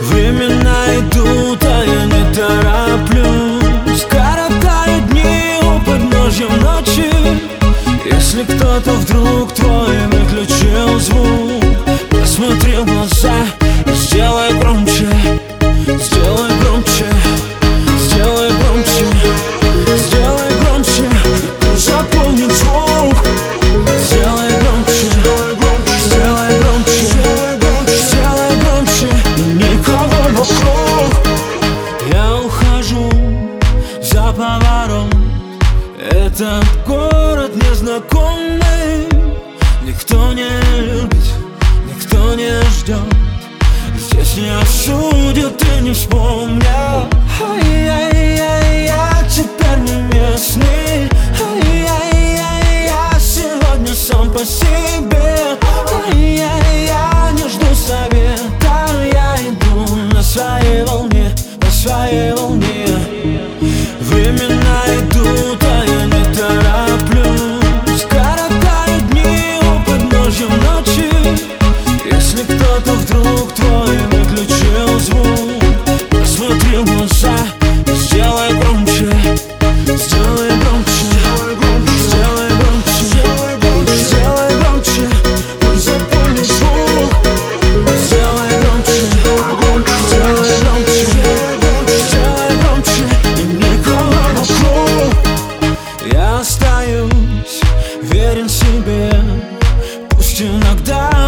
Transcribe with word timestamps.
Времена 0.00 0.96
идут, 0.96 1.62
а 1.62 1.84
я 1.84 2.06
не 2.06 2.34
тороплюсь. 2.34 4.06
Коротают 4.08 5.08
дни 5.10 5.58
у 5.60 5.84
подножья 5.84 6.48
ночи. 6.48 7.12
Если 8.06 8.44
кто-то 8.44 8.92
в 8.92 9.09
Этот 36.40 36.86
город 36.86 37.54
незнакомый. 37.54 39.06
Никто 39.82 40.32
не 40.32 40.48
любит, 40.80 41.34
никто 41.86 42.34
не 42.34 42.62
ждет 42.62 42.96
Здесь 43.98 44.38
не 44.38 44.58
осудят 44.58 45.62
и 45.62 45.82
не 45.82 45.92
вспомнят. 45.92 47.12
Меня. 47.40 48.08
я 48.86 49.22
теперь 49.28 49.80
не 49.80 50.00
местный. 50.14 51.10
Ай-яй-яй, 51.46 52.86
я 52.86 53.20
сегодня 53.20 53.94
сам 53.94 54.32
по 54.32 54.42
себе. 54.42 54.79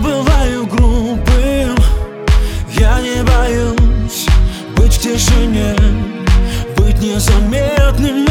бываю 0.00 0.66
грубым 0.66 1.76
Я 2.78 3.00
не 3.00 3.22
боюсь 3.22 4.26
быть 4.76 4.94
в 4.94 5.00
тишине 5.00 5.74
Быть 6.76 7.00
незаметным. 7.00 8.25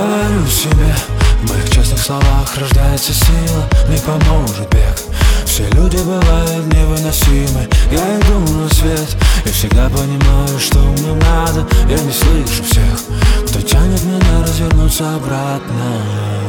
Говорю 0.00 0.46
себе, 0.46 0.94
в 1.42 1.50
моих 1.50 1.68
честных 1.68 2.00
словах 2.00 2.56
рождается 2.56 3.12
сила 3.12 3.68
Не 3.86 3.98
поможет 3.98 4.66
бег. 4.70 4.96
Все 5.44 5.68
люди 5.72 5.98
бывают 5.98 6.72
невыносимы 6.72 7.68
Я 7.92 8.18
иду 8.18 8.38
на 8.38 8.68
свет 8.70 9.14
И 9.44 9.50
всегда 9.50 9.90
понимаю, 9.90 10.58
что 10.58 10.78
мне 10.78 11.12
надо 11.12 11.66
Я 11.86 11.98
не 11.98 12.12
слышу 12.12 12.64
всех, 12.64 12.98
кто 13.48 13.60
тянет 13.60 14.02
меня 14.04 14.42
развернуться 14.42 15.16
обратно. 15.16 16.39